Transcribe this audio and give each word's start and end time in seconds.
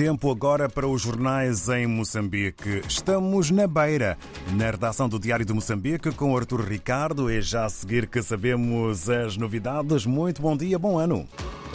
Tempo 0.00 0.30
agora 0.30 0.66
para 0.66 0.88
os 0.88 1.02
jornais 1.02 1.68
em 1.68 1.86
Moçambique. 1.86 2.80
Estamos 2.88 3.50
na 3.50 3.66
Beira, 3.66 4.16
na 4.56 4.70
redação 4.70 5.06
do 5.06 5.18
Diário 5.18 5.44
de 5.44 5.52
Moçambique, 5.52 6.10
com 6.12 6.34
Artur 6.34 6.66
Ricardo. 6.66 7.28
É 7.28 7.38
já 7.42 7.66
a 7.66 7.68
seguir 7.68 8.08
que 8.08 8.22
sabemos 8.22 9.10
as 9.10 9.36
novidades. 9.36 10.06
Muito 10.06 10.40
bom 10.40 10.56
dia, 10.56 10.78
bom 10.78 10.96
ano. 10.96 11.28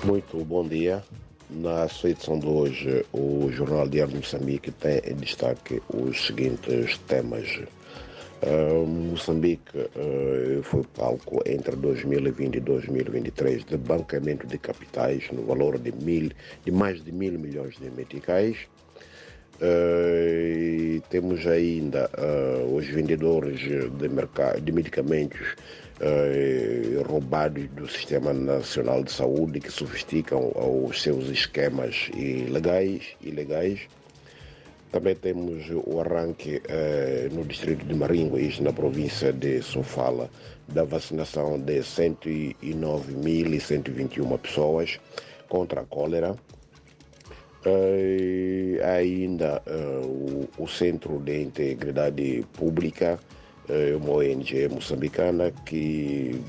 Muito 0.03 0.43
bom 0.43 0.67
dia. 0.67 1.03
Na 1.51 1.88
sua 1.88 2.10
edição 2.10 2.39
de 2.39 2.47
hoje, 2.47 3.06
o 3.13 3.51
Jornal 3.51 3.88
Diário 3.88 4.13
de 4.13 4.17
Moçambique 4.17 4.71
tem 4.71 5.01
em 5.05 5.15
destaque 5.17 5.79
os 5.94 6.26
seguintes 6.26 6.97
temas. 7.07 7.47
Uh, 8.44 8.86
Moçambique 8.86 9.78
uh, 9.78 10.62
foi 10.62 10.84
palco 10.94 11.42
entre 11.46 11.74
2020 11.78 12.56
e 12.56 12.60
2023 12.60 13.63
de 13.63 13.78
bancamento 13.78 14.46
de 14.46 14.58
capitais 14.58 15.24
no 15.31 15.44
valor 15.44 15.79
de, 15.79 15.92
mil, 15.94 16.31
de 16.66 16.71
mais 16.71 17.02
de 17.03 17.12
mil 17.13 17.40
milhões 17.40 17.76
de 17.77 17.90
meticais. 17.90 18.57
Uh, 19.55 21.02
temos 21.09 21.48
ainda 21.48 22.09
os 22.73 22.85
vendedores 22.88 23.57
de, 23.57 23.90
de 24.62 24.71
medicamentos 24.71 25.55
roubados 27.07 27.65
do 27.70 27.88
Sistema 27.88 28.34
Nacional 28.34 29.02
de 29.02 29.13
Saúde 29.13 29.62
que 29.62 29.71
sofisticam 29.71 30.52
os 30.85 31.02
seus 31.02 31.29
esquemas 31.29 32.09
ilegais. 32.13 33.15
ilegais. 33.21 33.88
Também 34.95 35.12
temos 35.13 35.67
o 35.85 35.99
arranque 35.99 36.62
eh, 36.70 37.27
no 37.34 37.44
distrito 37.44 37.85
de 37.85 37.94
Maringues, 37.94 38.62
na 38.62 38.72
província 38.72 39.34
de 39.34 39.62
Sofala, 39.62 40.30
da 40.70 40.85
vacinação 40.85 41.59
de 41.59 41.81
109.121 41.81 44.40
pessoas 44.40 44.98
contra 45.49 45.81
a 45.81 45.84
cólera. 45.84 46.34
Eh, 47.66 48.80
ainda 48.85 49.62
eh, 49.65 49.99
o, 50.02 50.48
o, 50.63 50.65
Centro 50.65 51.20
de 51.20 51.41
Integridade 51.41 52.46
Pública, 52.54 53.20
eh, 53.68 53.98
uma 53.98 54.13
ONG 54.13 54.70
moçambicana, 54.70 55.52
que 55.65 56.40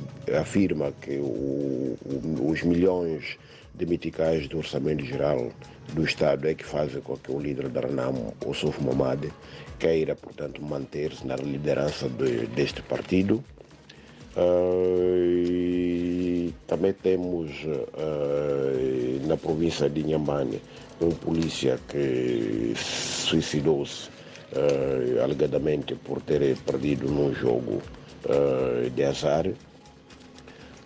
afirma 0.41 0.93
que 1.01 1.19
o, 1.19 1.97
o, 2.05 2.49
os 2.49 2.63
milhões 2.63 3.37
de 3.77 3.87
meticais 3.87 4.49
do 4.49 4.59
Orçamento 4.59 5.05
Geral 5.05 5.51
do 5.93 6.05
Estado 6.05 6.49
é 6.49 6.55
que 6.55 6.65
fazem 6.65 7.01
com 7.03 7.17
que 7.17 7.31
o 7.31 7.39
líder 7.39 7.69
da 7.69 7.81
Renamo, 7.81 8.35
o 8.45 8.55
Souf 8.55 8.83
Mamade, 8.83 9.31
queira, 9.79 10.15
portanto, 10.15 10.63
manter-se 10.63 11.27
na 11.27 11.37
liderança 11.37 12.09
de, 12.09 12.47
deste 12.47 12.83
partido. 12.83 13.45
Uh, 14.37 15.67
também 16.67 16.93
temos 16.93 17.51
uh, 17.65 19.27
na 19.27 19.37
província 19.37 19.89
de 19.89 20.01
Inhambane 20.01 20.61
um 21.01 21.11
polícia 21.11 21.79
que 21.89 22.75
suicidou-se 22.77 24.09
uh, 24.09 25.23
alegadamente 25.23 25.95
por 25.95 26.21
ter 26.21 26.57
perdido 26.59 27.09
num 27.09 27.35
jogo 27.35 27.81
de 28.95 29.05
azar. 29.05 29.47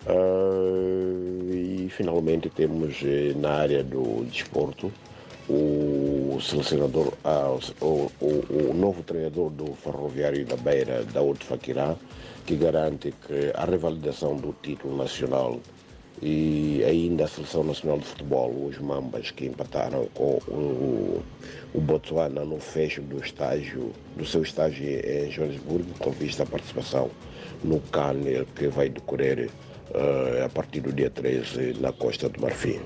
Uh, 0.07 1.40
finalmente 1.91 2.49
temos 2.49 3.01
eh, 3.03 3.33
na 3.35 3.51
área 3.51 3.83
do 3.83 4.25
desporto 4.25 4.91
o 5.49 6.39
selecionador, 6.39 7.13
ah, 7.23 7.57
o, 7.81 8.11
o, 8.21 8.69
o, 8.69 8.73
novo 8.73 9.03
treinador 9.03 9.49
do 9.49 9.73
Ferroviário 9.73 10.45
da 10.45 10.55
Beira, 10.55 11.03
Daoud 11.03 11.43
Fakirá, 11.43 11.95
que 12.45 12.55
garante 12.55 13.13
que 13.27 13.51
a 13.53 13.65
revalidação 13.65 14.37
do 14.37 14.55
título 14.61 14.95
nacional 14.95 15.59
e 16.21 16.83
ainda 16.85 17.25
a 17.25 17.27
Seleção 17.27 17.63
Nacional 17.63 17.97
de 17.97 18.05
Futebol, 18.05 18.49
os 18.65 18.77
Mambas, 18.77 19.31
que 19.31 19.45
empataram 19.45 20.05
com 20.13 20.37
o, 20.47 21.21
o 21.73 21.81
Botswana 21.81 22.45
no 22.45 22.59
fecho 22.59 23.01
do 23.01 23.23
estágio, 23.23 23.91
do 24.15 24.25
seu 24.25 24.43
estágio 24.43 24.85
em 24.87 25.31
Joanesburgo, 25.31 25.91
com 25.99 26.11
vista 26.11 26.43
à 26.43 26.45
participação 26.45 27.09
no 27.63 27.79
CAN, 27.79 28.21
que 28.55 28.67
vai 28.67 28.89
decorrer 28.89 29.49
a 30.43 30.49
partir 30.49 30.81
do 30.81 30.91
dia 30.91 31.09
13 31.09 31.75
na 31.79 31.91
Costa 31.91 32.29
do 32.29 32.41
Marfim. 32.41 32.79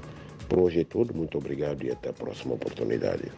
Por 0.47 0.59
hoje 0.59 0.81
é 0.81 0.83
tudo, 0.83 1.13
muito 1.13 1.38
obrigado 1.38 1.83
e 1.83 1.91
até 1.91 2.09
a 2.09 2.13
próxima 2.13 2.53
oportunidade. 2.53 3.31